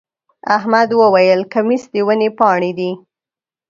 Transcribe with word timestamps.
احمد 0.57 0.89
وويل: 1.01 1.39
کمیس 1.53 1.83
د 1.93 1.95
ونې 2.07 2.29
پاڼې 2.39 2.71
دی. 2.79 2.91